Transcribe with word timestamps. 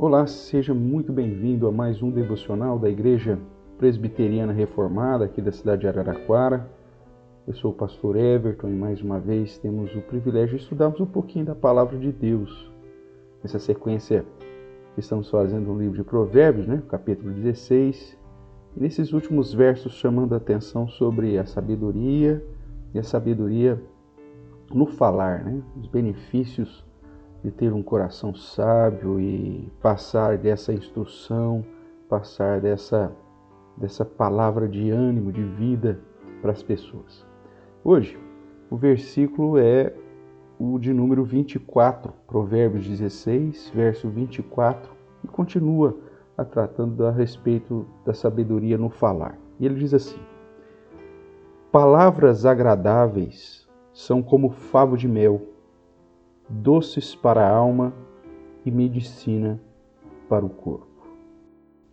Olá, 0.00 0.28
seja 0.28 0.72
muito 0.72 1.12
bem-vindo 1.12 1.66
a 1.66 1.72
mais 1.72 2.00
um 2.04 2.08
devocional 2.12 2.78
da 2.78 2.88
Igreja 2.88 3.36
Presbiteriana 3.78 4.52
Reformada 4.52 5.24
aqui 5.24 5.42
da 5.42 5.50
cidade 5.50 5.80
de 5.80 5.88
Araraquara. 5.88 6.70
Eu 7.48 7.52
sou 7.54 7.72
o 7.72 7.74
pastor 7.74 8.14
Everton 8.14 8.68
e 8.68 8.74
mais 8.74 9.02
uma 9.02 9.18
vez 9.18 9.58
temos 9.58 9.92
o 9.96 10.00
privilégio 10.02 10.56
de 10.56 10.62
estudarmos 10.62 11.00
um 11.00 11.04
pouquinho 11.04 11.46
da 11.46 11.54
palavra 11.56 11.98
de 11.98 12.12
Deus. 12.12 12.70
Nessa 13.42 13.58
sequência 13.58 14.24
estamos 14.96 15.28
fazendo 15.30 15.66
no 15.66 15.80
livro 15.80 15.96
de 15.96 16.04
Provérbios, 16.04 16.68
né, 16.68 16.80
capítulo 16.88 17.32
16, 17.32 18.16
e 18.76 18.80
nesses 18.80 19.12
últimos 19.12 19.52
versos 19.52 19.94
chamando 19.94 20.32
a 20.32 20.36
atenção 20.36 20.86
sobre 20.86 21.36
a 21.36 21.44
sabedoria 21.44 22.40
e 22.94 23.00
a 23.00 23.02
sabedoria 23.02 23.82
no 24.72 24.86
falar, 24.86 25.44
né, 25.44 25.60
os 25.76 25.88
benefícios 25.88 26.86
de 27.42 27.50
ter 27.50 27.72
um 27.72 27.82
coração 27.82 28.34
sábio 28.34 29.20
e 29.20 29.70
passar 29.80 30.36
dessa 30.36 30.72
instrução, 30.72 31.64
passar 32.08 32.60
dessa, 32.60 33.12
dessa 33.76 34.04
palavra 34.04 34.68
de 34.68 34.90
ânimo, 34.90 35.32
de 35.32 35.42
vida 35.42 36.00
para 36.42 36.52
as 36.52 36.62
pessoas. 36.62 37.24
Hoje, 37.84 38.18
o 38.70 38.76
versículo 38.76 39.58
é 39.58 39.92
o 40.58 40.78
de 40.78 40.92
número 40.92 41.24
24, 41.24 42.12
Provérbios 42.26 42.86
16, 42.86 43.70
verso 43.74 44.08
24, 44.08 44.90
e 45.22 45.28
continua 45.28 45.96
a 46.36 46.44
tratando 46.44 47.06
a 47.06 47.10
respeito 47.10 47.86
da 48.04 48.12
sabedoria 48.12 48.76
no 48.76 48.90
falar. 48.90 49.38
E 49.60 49.66
ele 49.66 49.76
diz 49.76 49.94
assim: 49.94 50.18
Palavras 51.70 52.44
agradáveis 52.44 53.68
são 53.92 54.22
como 54.22 54.50
favo 54.50 54.96
de 54.96 55.06
mel 55.08 55.42
doces 56.48 57.14
para 57.14 57.46
a 57.46 57.50
alma 57.50 57.92
e 58.64 58.70
medicina 58.70 59.60
para 60.28 60.44
o 60.44 60.48
corpo. 60.48 60.86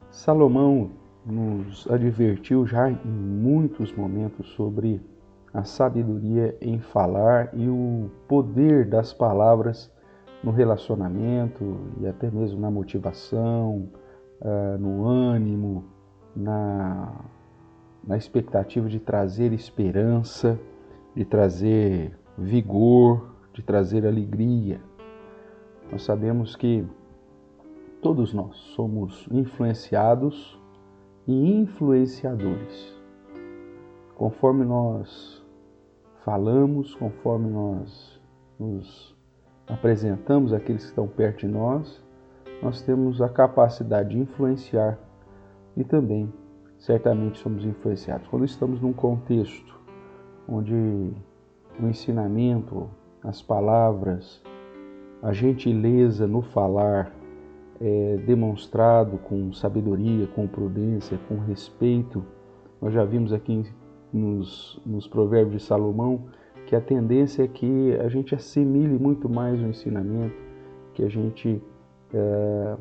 Salomão 0.09 0.91
nos 1.25 1.89
advertiu 1.89 2.65
já 2.65 2.89
em 2.89 2.97
muitos 3.05 3.91
momentos 3.93 4.47
sobre 4.49 5.01
a 5.53 5.63
sabedoria 5.63 6.55
em 6.61 6.79
falar 6.79 7.49
e 7.53 7.67
o 7.67 8.09
poder 8.27 8.87
das 8.87 9.13
palavras 9.13 9.91
no 10.43 10.51
relacionamento 10.51 11.77
e 11.99 12.07
até 12.07 12.29
mesmo 12.29 12.59
na 12.59 12.69
motivação, 12.69 13.89
ah, 14.41 14.77
no 14.77 15.07
ânimo, 15.07 15.85
na, 16.35 17.13
na 18.05 18.17
expectativa 18.17 18.87
de 18.87 18.99
trazer 18.99 19.53
esperança, 19.53 20.59
de 21.15 21.25
trazer 21.25 22.17
vigor, 22.37 23.34
de 23.55 23.63
trazer 23.63 24.05
alegria. 24.05 24.81
Nós 25.89 26.03
sabemos 26.03 26.57
que 26.57 26.85
todos 28.01 28.33
nós 28.33 28.57
somos 28.75 29.25
influenciados 29.31 30.59
e 31.25 31.53
influenciadores. 31.53 32.93
Conforme 34.13 34.65
nós 34.65 35.41
falamos, 36.25 36.93
conforme 36.95 37.49
nós 37.49 38.21
nos 38.59 39.15
apresentamos 39.67 40.51
àqueles 40.51 40.83
que 40.83 40.89
estão 40.89 41.07
perto 41.07 41.39
de 41.39 41.47
nós, 41.47 42.03
nós 42.61 42.81
temos 42.81 43.21
a 43.21 43.29
capacidade 43.29 44.09
de 44.09 44.19
influenciar 44.19 44.99
e 45.77 45.83
também, 45.85 46.31
certamente, 46.77 47.37
somos 47.37 47.63
influenciados. 47.63 48.27
Quando 48.27 48.43
estamos 48.43 48.81
num 48.81 48.93
contexto 48.93 49.79
onde 50.47 50.73
o 51.79 51.87
ensinamento, 51.87 52.89
as 53.27 53.41
palavras, 53.41 54.41
a 55.21 55.33
gentileza 55.33 56.27
no 56.27 56.41
falar 56.41 57.11
é 57.81 58.17
demonstrado 58.25 59.17
com 59.17 59.51
sabedoria, 59.51 60.27
com 60.27 60.47
prudência, 60.47 61.19
com 61.27 61.39
respeito. 61.39 62.23
Nós 62.81 62.93
já 62.93 63.03
vimos 63.03 63.33
aqui 63.33 63.65
nos, 64.13 64.79
nos 64.85 65.07
provérbios 65.07 65.61
de 65.61 65.67
Salomão 65.67 66.25
que 66.67 66.75
a 66.75 66.81
tendência 66.81 67.43
é 67.43 67.47
que 67.47 67.93
a 67.95 68.07
gente 68.07 68.33
assimile 68.33 68.97
muito 68.97 69.27
mais 69.27 69.59
o 69.59 69.65
ensinamento, 69.65 70.35
que 70.93 71.03
a 71.03 71.09
gente, 71.09 71.61
é, 72.13 72.77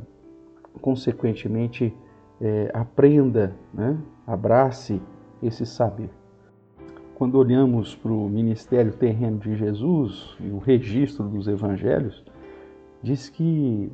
consequentemente, 0.80 1.94
é, 2.40 2.70
aprenda, 2.72 3.54
né? 3.72 3.98
abrace 4.26 5.00
esse 5.42 5.66
saber 5.66 6.10
quando 7.24 7.36
olhamos 7.36 7.94
para 7.94 8.12
o 8.12 8.28
ministério 8.28 8.92
terreno 8.92 9.38
de 9.38 9.56
Jesus 9.56 10.36
e 10.38 10.50
o 10.50 10.58
registro 10.58 11.26
dos 11.26 11.48
evangelhos, 11.48 12.22
diz 13.02 13.30
que 13.30 13.90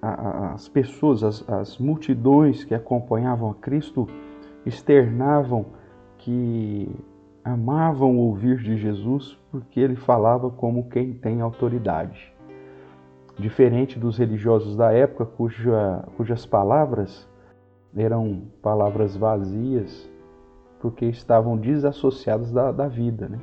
as 0.00 0.68
pessoas, 0.68 1.24
as, 1.24 1.48
as 1.50 1.76
multidões 1.76 2.62
que 2.62 2.72
acompanhavam 2.72 3.50
a 3.50 3.54
Cristo 3.54 4.08
externavam 4.64 5.66
que 6.18 6.88
amavam 7.42 8.16
ouvir 8.16 8.58
de 8.58 8.76
Jesus 8.76 9.36
porque 9.50 9.80
ele 9.80 9.96
falava 9.96 10.48
como 10.48 10.88
quem 10.88 11.14
tem 11.14 11.40
autoridade. 11.40 12.32
Diferente 13.36 13.98
dos 13.98 14.18
religiosos 14.18 14.76
da 14.76 14.92
época, 14.92 15.26
cuja, 15.26 16.04
cujas 16.16 16.46
palavras 16.46 17.28
eram 17.96 18.42
palavras 18.62 19.16
vazias, 19.16 20.08
porque 20.80 21.06
estavam 21.06 21.56
desassociados 21.56 22.52
da, 22.52 22.70
da 22.72 22.88
vida. 22.88 23.28
Né? 23.28 23.38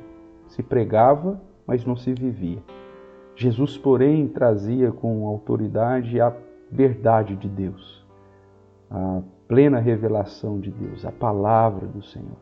Se 0.48 0.62
pregava, 0.62 1.40
mas 1.66 1.84
não 1.84 1.96
se 1.96 2.12
vivia. 2.12 2.62
Jesus, 3.36 3.76
porém, 3.76 4.28
trazia 4.28 4.92
com 4.92 5.26
autoridade 5.26 6.20
a 6.20 6.32
verdade 6.70 7.34
de 7.36 7.48
Deus, 7.48 8.06
a 8.90 9.22
plena 9.48 9.78
revelação 9.78 10.60
de 10.60 10.70
Deus, 10.70 11.04
a 11.04 11.12
palavra 11.12 11.86
do 11.86 12.02
Senhor. 12.02 12.38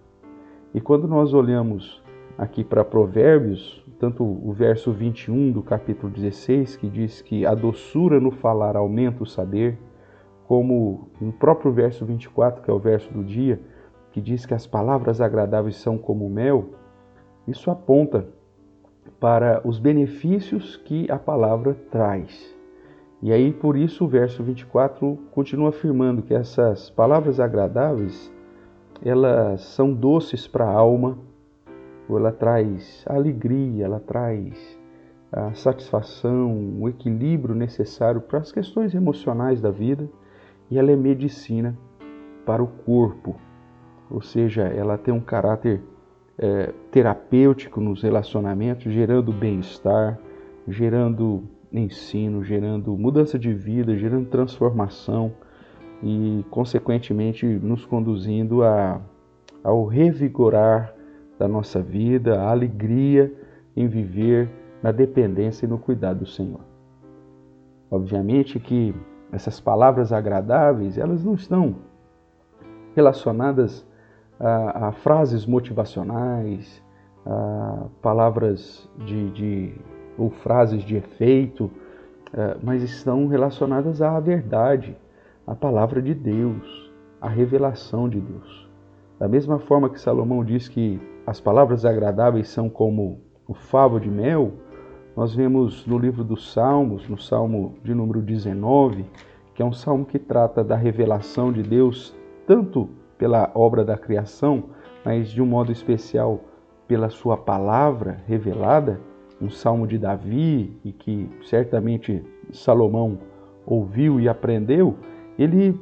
E 0.75 0.81
quando 0.81 1.09
nós 1.09 1.33
olhamos 1.33 2.03
aqui 2.37 2.63
para 2.63 2.85
Provérbios, 2.85 3.83
tanto 3.99 4.25
o 4.25 4.53
verso 4.53 4.93
21 4.93 5.53
do 5.53 5.63
capítulo 5.63 6.13
16, 6.13 6.77
que 6.77 6.89
diz 6.89 7.23
que 7.23 7.47
a 7.47 7.55
doçura 7.55 8.19
no 8.19 8.31
falar 8.31 8.77
aumenta 8.77 9.23
o 9.23 9.27
saber, 9.27 9.79
como 10.47 11.09
no 11.21 11.33
próprio 11.33 11.73
verso 11.73 12.05
24, 12.05 12.63
que 12.63 12.71
é 12.71 12.75
o 12.75 12.79
verso 12.79 13.13
do 13.13 13.23
dia, 13.23 13.61
que 14.13 14.21
diz 14.21 14.47
que 14.47 14.55
as 14.55 14.67
palavras 14.67 15.21
agradáveis 15.21 15.77
são 15.77 15.99
como 15.99 16.29
mel, 16.29 16.71
isso 17.49 17.71
aponta 17.71 18.27
para 19.19 19.61
os 19.65 19.79
benefícios 19.79 20.77
que 20.77 21.11
a 21.11 21.19
palavra 21.19 21.75
traz. 21.91 22.55
E 23.23 23.33
aí, 23.33 23.53
por 23.53 23.77
isso, 23.77 24.05
o 24.05 24.09
verso 24.09 24.43
24 24.43 25.17
continua 25.31 25.71
afirmando 25.71 26.23
que 26.23 26.35
essas 26.35 26.91
palavras 26.91 27.41
agradáveis, 27.41 28.33
elas 29.05 29.63
são 29.63 29.93
doces 29.93 30.47
para 30.47 30.65
a 30.65 30.73
alma, 30.73 31.19
ou 32.09 32.19
ela 32.19 32.33
traz 32.33 33.05
alegria, 33.09 33.85
ela 33.85 34.01
traz 34.01 34.79
a 35.31 35.55
satisfação, 35.55 36.81
o 36.81 36.89
equilíbrio 36.89 37.55
necessário 37.55 38.21
para 38.21 38.41
as 38.41 38.53
questões 38.53 38.95
emocionais 38.95 39.61
da 39.61 39.71
vida, 39.71 40.09
e 40.71 40.79
ela 40.79 40.91
é 40.91 40.97
medicina 40.97 41.79
para 42.45 42.63
o 42.63 42.67
corpo, 42.67 43.37
ou 44.13 44.21
seja, 44.21 44.65
ela 44.65 44.99
tem 44.99 45.13
um 45.13 45.21
caráter 45.21 45.81
é, 46.39 46.71
terapêutico 46.91 47.81
nos 47.81 48.03
relacionamentos, 48.03 48.93
gerando 48.93 49.33
bem-estar, 49.33 50.19
gerando 50.69 51.45
ensino, 51.73 52.45
gerando 52.45 52.97
mudança 52.97 53.39
de 53.39 53.55
vida, 53.55 53.97
gerando 53.97 54.29
transformação 54.29 55.33
e, 56.03 56.45
consequentemente, 56.51 57.47
nos 57.47 57.87
conduzindo 57.87 58.63
a, 58.63 59.01
ao 59.65 59.87
revigorar 59.87 60.95
da 61.39 61.49
nossa 61.49 61.81
vida, 61.81 62.39
a 62.39 62.51
alegria 62.51 63.33
em 63.75 63.89
viver 63.89 64.51
na 64.83 64.93
dependência 64.93 65.65
e 65.65 65.69
no 65.69 65.79
cuidado 65.79 66.19
do 66.19 66.27
Senhor. 66.27 66.61
Obviamente 67.91 68.61
que 68.61 68.95
essas 69.31 69.59
palavras 69.59 70.13
agradáveis, 70.13 70.99
elas 70.99 71.25
não 71.25 71.33
estão 71.33 71.77
relacionadas 72.95 73.87
a, 74.39 74.89
a 74.89 74.93
frases 74.93 75.47
motivacionais, 75.47 76.83
a 77.25 77.87
palavras 78.01 78.89
de, 78.99 79.31
de, 79.31 79.75
ou 80.19 80.31
frases 80.31 80.83
de 80.83 80.97
efeito, 80.97 81.71
é, 82.35 82.57
mas 82.63 82.83
estão 82.83 83.27
relacionadas 83.27 84.01
à 84.03 84.19
verdade, 84.19 84.97
à 85.47 85.55
palavra 85.55 86.01
de 86.01 86.15
Deus, 86.15 86.93
à 87.21 87.29
revelação 87.29 88.09
de 88.09 88.21
Deus. 88.21 88.69
Da 89.19 89.29
mesma 89.29 89.59
forma 89.59 89.89
que 89.89 90.01
Salomão 90.01 90.45
diz 90.45 90.69
que 90.69 91.01
as 91.27 91.41
palavras 91.41 91.85
agradáveis 91.85 92.49
são 92.49 92.69
como 92.69 93.21
o 93.47 93.55
favo 93.55 94.01
de 94.01 94.11
mel, 94.11 94.53
nós 95.15 95.35
vemos 95.35 95.87
no 95.87 95.99
livro 95.99 96.25
dos 96.25 96.53
Salmos, 96.53 97.07
no 97.09 97.19
Salmo 97.19 97.75
de 97.85 97.95
número 97.95 98.23
19, 98.23 99.05
que 99.55 99.63
é 99.63 99.65
um 99.65 99.73
salmo 99.73 100.07
que 100.07 100.19
trata 100.19 100.65
da 100.65 100.75
revelação 100.75 101.53
de 101.53 101.63
Deus 101.63 102.17
tanto 102.47 102.89
pela 103.23 103.53
obra 103.55 103.85
da 103.85 103.97
criação, 103.97 104.65
mas 105.05 105.31
de 105.31 105.41
um 105.41 105.47
modo 105.47 105.71
especial 105.71 106.41
pela 106.89 107.09
sua 107.09 107.37
palavra 107.37 108.21
revelada, 108.27 109.01
um 109.41 109.49
salmo 109.49 109.87
de 109.87 109.97
Davi 109.97 110.77
e 110.85 110.91
que 110.91 111.31
certamente 111.45 112.21
Salomão 112.51 113.21
ouviu 113.65 114.19
e 114.19 114.29
aprendeu, 114.29 114.97
ele 115.39 115.79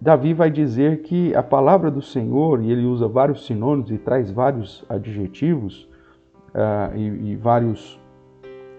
Davi 0.00 0.32
vai 0.32 0.50
dizer 0.50 1.02
que 1.02 1.34
a 1.34 1.42
palavra 1.42 1.90
do 1.90 2.00
Senhor, 2.00 2.62
e 2.62 2.72
ele 2.72 2.86
usa 2.86 3.06
vários 3.06 3.44
sinônimos 3.44 3.90
e 3.90 3.98
traz 3.98 4.30
vários 4.30 4.86
adjetivos 4.88 5.86
uh, 6.54 6.96
e, 6.96 7.32
e, 7.32 7.36
vários, 7.36 8.00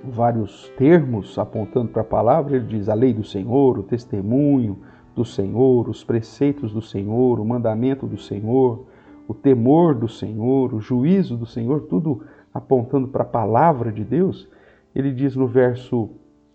vários 0.03 0.69
termos 0.75 1.37
apontando 1.37 1.89
para 1.89 2.01
a 2.01 2.05
palavra. 2.05 2.55
Ele 2.55 2.65
diz 2.65 2.89
a 2.89 2.95
lei 2.95 3.13
do 3.13 3.23
Senhor, 3.23 3.77
o 3.77 3.83
testemunho 3.83 4.79
do 5.15 5.25
Senhor, 5.25 5.89
os 5.89 6.03
preceitos 6.03 6.73
do 6.73 6.81
Senhor, 6.81 7.39
o 7.39 7.45
mandamento 7.45 8.06
do 8.06 8.17
Senhor, 8.17 8.85
o 9.27 9.33
temor 9.33 9.95
do 9.95 10.07
Senhor, 10.07 10.73
o 10.73 10.79
juízo 10.79 11.38
do 11.38 11.45
Senhor, 11.45 11.81
tudo 11.83 12.23
apontando 12.53 13.07
para 13.07 13.23
a 13.23 13.27
palavra 13.27 13.91
de 13.91 14.03
Deus. 14.03 14.47
Ele 14.94 15.12
diz 15.12 15.35
no 15.35 15.47
verso 15.47 16.09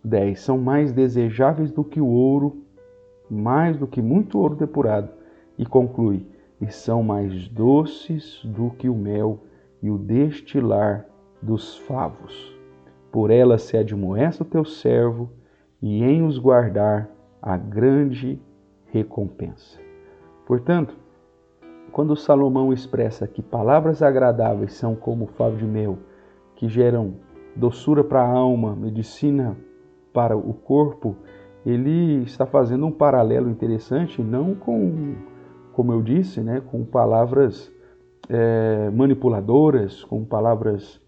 10: 0.05 0.39
são 0.39 0.59
mais 0.59 0.93
desejáveis 0.93 1.73
do 1.73 1.83
que 1.83 2.01
o 2.01 2.07
ouro 2.07 2.63
mais 3.31 3.79
do 3.79 3.87
que 3.87 4.03
muito 4.03 4.39
ouro 4.39 4.57
depurado, 4.57 5.11
e 5.57 5.65
conclui: 5.65 6.27
e 6.61 6.71
são 6.71 7.03
mais 7.03 7.49
doces 7.49 8.41
do 8.45 8.71
que 8.71 8.89
o 8.89 8.95
mel 8.95 9.45
e 9.81 9.91
o 9.91 9.97
destilar 9.97 11.07
dos 11.41 11.79
favos. 11.79 12.59
Por 13.13 13.31
elas 13.31 13.63
se 13.63 13.77
admoesta 13.77 14.43
o 14.43 14.47
teu 14.47 14.65
servo, 14.65 15.31
e 15.81 16.03
em 16.03 16.23
os 16.23 16.39
guardar 16.39 17.09
a 17.41 17.57
grande 17.57 18.39
recompensa. 18.93 19.79
Portanto, 20.47 20.97
quando 21.93 22.17
Salomão 22.17 22.73
expressa 22.73 23.27
que 23.27 23.43
palavras 23.43 24.03
agradáveis 24.03 24.75
são 24.75 24.95
como 24.95 25.27
favo 25.27 25.57
de 25.57 25.65
mel, 25.65 25.99
que 26.57 26.69
geram 26.69 27.15
doçura 27.57 28.05
para 28.05 28.23
a 28.23 28.29
alma, 28.29 28.75
medicina 28.77 29.57
para 30.13 30.37
o 30.37 30.55
corpo 30.55 31.17
ele 31.65 32.23
está 32.23 32.47
fazendo 32.47 32.87
um 32.87 32.93
paralelo 32.93 33.51
interessante, 33.51 34.23
não 34.23 34.55
com, 34.55 35.15
como 35.73 35.93
eu 35.93 36.03
disse, 36.03 36.41
né, 36.41 36.63
com 36.71 36.85
palavras 36.85 37.71
é, 38.29 38.91
manipuladoras, 38.91 40.03
com 40.05 40.25
palavras 40.25 41.01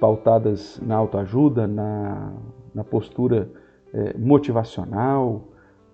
pautadas 0.00 0.80
na 0.80 0.96
autoajuda, 0.96 1.66
na, 1.66 2.32
na 2.74 2.84
postura 2.84 3.50
é, 3.92 4.16
motivacional, 4.16 5.48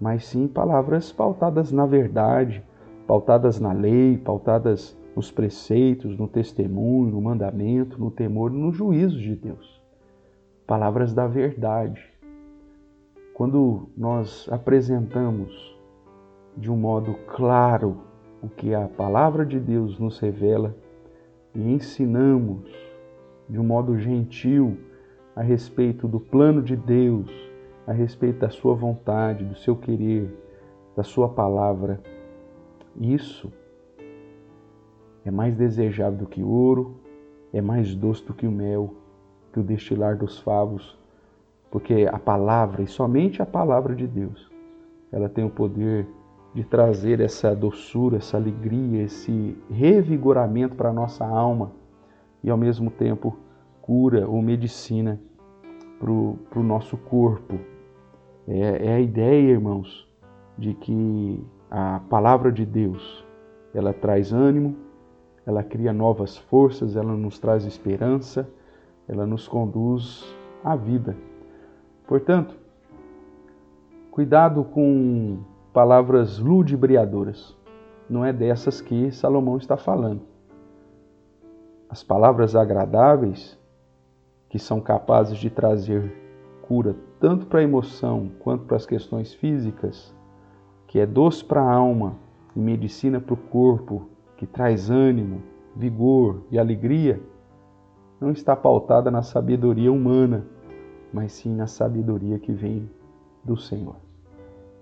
mas 0.04 0.26
sim 0.26 0.46
palavras 0.46 1.10
pautadas 1.10 1.72
na 1.72 1.86
verdade, 1.86 2.62
pautadas 3.06 3.58
na 3.58 3.72
lei, 3.72 4.18
pautadas 4.18 4.94
nos 5.16 5.30
preceitos, 5.30 6.18
no 6.18 6.28
testemunho, 6.28 7.10
no 7.10 7.22
mandamento, 7.22 7.98
no 7.98 8.10
temor, 8.10 8.50
no 8.50 8.70
juízo 8.70 9.18
de 9.18 9.34
Deus. 9.34 9.80
Palavras 10.66 11.14
da 11.14 11.26
verdade 11.26 12.04
quando 13.32 13.88
nós 13.96 14.46
apresentamos 14.52 15.74
de 16.54 16.70
um 16.70 16.76
modo 16.76 17.14
claro 17.34 17.96
o 18.42 18.48
que 18.50 18.74
a 18.74 18.86
palavra 18.86 19.46
de 19.46 19.58
Deus 19.58 19.98
nos 19.98 20.18
revela 20.18 20.76
e 21.54 21.72
ensinamos 21.72 22.70
de 23.48 23.58
um 23.58 23.64
modo 23.64 23.98
gentil 23.98 24.76
a 25.34 25.40
respeito 25.40 26.06
do 26.06 26.20
plano 26.20 26.60
de 26.60 26.76
Deus, 26.76 27.53
a 27.86 27.92
respeito 27.92 28.40
da 28.40 28.50
sua 28.50 28.74
vontade, 28.74 29.44
do 29.44 29.56
seu 29.56 29.76
querer, 29.76 30.30
da 30.96 31.02
sua 31.02 31.28
palavra, 31.28 32.00
isso 32.96 33.52
é 35.24 35.30
mais 35.30 35.56
desejável 35.56 36.18
do 36.18 36.26
que 36.26 36.42
ouro, 36.42 36.96
é 37.52 37.60
mais 37.60 37.94
doce 37.94 38.24
do 38.24 38.34
que 38.34 38.46
o 38.46 38.52
mel, 38.52 38.94
que 39.52 39.60
o 39.60 39.62
destilar 39.62 40.16
dos 40.16 40.38
favos 40.38 40.98
porque 41.74 42.08
a 42.08 42.20
palavra, 42.20 42.82
e 42.82 42.86
somente 42.86 43.42
a 43.42 43.46
palavra 43.46 43.96
de 43.96 44.06
Deus, 44.06 44.48
ela 45.10 45.28
tem 45.28 45.44
o 45.44 45.50
poder 45.50 46.06
de 46.54 46.62
trazer 46.62 47.18
essa 47.18 47.52
doçura, 47.52 48.18
essa 48.18 48.36
alegria, 48.36 49.02
esse 49.02 49.58
revigoramento 49.68 50.76
para 50.76 50.90
a 50.90 50.92
nossa 50.92 51.26
alma 51.26 51.72
e 52.44 52.48
ao 52.48 52.56
mesmo 52.56 52.92
tempo 52.92 53.36
cura 53.82 54.24
ou 54.28 54.40
medicina 54.40 55.20
para 55.98 56.12
o 56.12 56.62
nosso 56.62 56.96
corpo. 56.96 57.58
É, 58.46 58.88
é 58.88 58.94
a 58.94 59.00
ideia, 59.00 59.52
irmãos, 59.52 60.08
de 60.56 60.74
que 60.74 61.44
a 61.70 62.00
palavra 62.08 62.52
de 62.52 62.64
Deus 62.64 63.24
ela 63.74 63.92
traz 63.92 64.32
ânimo, 64.32 64.76
ela 65.46 65.62
cria 65.62 65.92
novas 65.92 66.36
forças, 66.36 66.96
ela 66.96 67.14
nos 67.14 67.38
traz 67.38 67.64
esperança, 67.64 68.48
ela 69.08 69.26
nos 69.26 69.48
conduz 69.48 70.24
à 70.62 70.76
vida. 70.76 71.16
Portanto, 72.06 72.56
cuidado 74.10 74.64
com 74.64 75.38
palavras 75.72 76.38
ludibriadoras. 76.38 77.56
Não 78.08 78.24
é 78.24 78.32
dessas 78.32 78.80
que 78.80 79.10
Salomão 79.10 79.56
está 79.56 79.76
falando. 79.76 80.22
As 81.88 82.02
palavras 82.02 82.54
agradáveis, 82.54 83.58
que 84.48 84.58
são 84.58 84.80
capazes 84.80 85.38
de 85.38 85.50
trazer 85.50 86.23
cura 86.66 86.96
tanto 87.20 87.46
para 87.46 87.60
a 87.60 87.62
emoção 87.62 88.30
quanto 88.38 88.64
para 88.64 88.76
as 88.76 88.86
questões 88.86 89.34
físicas, 89.34 90.14
que 90.86 90.98
é 90.98 91.04
doce 91.04 91.44
para 91.44 91.60
a 91.60 91.72
alma 91.72 92.16
e 92.56 92.58
medicina 92.58 93.20
para 93.20 93.34
o 93.34 93.36
corpo, 93.36 94.08
que 94.36 94.46
traz 94.46 94.88
ânimo, 94.90 95.42
vigor 95.76 96.42
e 96.50 96.58
alegria, 96.58 97.20
não 98.18 98.30
está 98.30 98.56
pautada 98.56 99.10
na 99.10 99.22
sabedoria 99.22 99.92
humana, 99.92 100.46
mas 101.12 101.32
sim 101.32 101.54
na 101.54 101.66
sabedoria 101.66 102.38
que 102.38 102.52
vem 102.52 102.88
do 103.44 103.56
Senhor. 103.56 103.96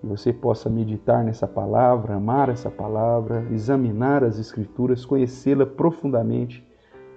Que 0.00 0.06
você 0.06 0.32
possa 0.32 0.70
meditar 0.70 1.24
nessa 1.24 1.48
palavra, 1.48 2.14
amar 2.14 2.48
essa 2.48 2.70
palavra, 2.70 3.44
examinar 3.50 4.22
as 4.22 4.38
Escrituras, 4.38 5.04
conhecê-la 5.04 5.66
profundamente, 5.66 6.64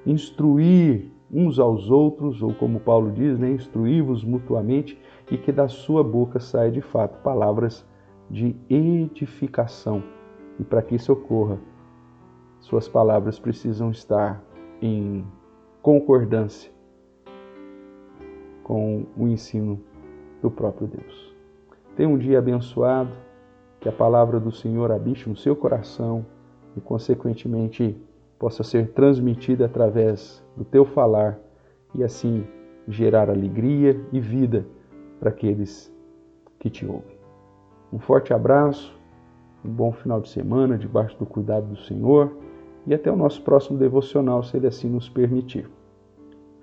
instruir 0.06 1.12
uns 1.32 1.60
aos 1.60 1.90
outros, 1.90 2.42
ou 2.42 2.54
como 2.54 2.80
Paulo 2.80 3.12
diz, 3.12 3.38
né, 3.40 3.52
instruí-vos 3.52 4.24
mutuamente, 4.24 5.00
e 5.30 5.38
que 5.38 5.52
da 5.52 5.68
sua 5.68 6.04
boca 6.04 6.40
saia 6.40 6.72
de 6.72 6.82
fato 6.82 7.22
palavras 7.22 7.86
de 8.30 8.56
edificação. 8.70 10.04
E 10.60 10.64
para 10.64 10.82
que 10.82 10.96
isso 10.96 11.12
ocorra, 11.12 11.60
suas 12.60 12.88
palavras 12.88 13.40
precisam 13.40 13.92
estar 13.92 14.44
em 14.82 15.26
concordância 15.82 16.72
com 18.64 19.06
o 19.16 19.28
ensino 19.28 19.80
do 20.42 20.50
próprio 20.50 20.88
Deus. 20.88 21.36
Tenha 21.96 22.10
um 22.10 22.18
dia 22.18 22.40
abençoado, 22.40 23.12
que 23.80 23.88
a 23.88 23.92
palavra 23.92 24.40
do 24.40 24.52
Senhor 24.52 24.92
habite 24.92 25.30
no 25.30 25.36
seu 25.36 25.56
coração 25.56 26.26
e, 26.76 26.82
consequentemente, 26.82 27.96
possa 28.38 28.64
ser 28.64 28.92
transmitida 28.92 29.66
através 29.66 30.44
do 30.56 30.64
teu 30.64 30.86
falar 30.86 31.40
e 31.94 32.04
assim 32.04 32.46
gerar 32.88 33.30
alegria 33.30 34.00
e 34.12 34.20
vida 34.20 34.66
para 35.20 35.30
aqueles 35.30 35.92
que 36.60 36.70
te 36.70 36.86
ouvem. 36.86 37.18
Um 37.92 38.00
forte 38.00 38.34
abraço, 38.34 38.94
um 39.64 39.70
bom 39.70 39.92
final 39.92 40.20
de 40.22 40.30
semana 40.30 40.78
debaixo 40.78 41.18
do 41.18 41.26
cuidado 41.26 41.68
do 41.68 41.78
Senhor 41.78 42.36
e 42.86 42.94
até 42.94 43.12
o 43.12 43.16
nosso 43.16 43.42
próximo 43.42 43.78
devocional, 43.78 44.44
se 44.44 44.58
Ele 44.58 44.68
assim 44.68 44.90
nos 44.90 45.10
permitir. 45.10 45.70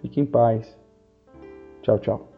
Fique 0.00 0.20
em 0.20 0.26
paz 0.26 0.80
Tchau, 1.82 1.98
tchau. 1.98 2.31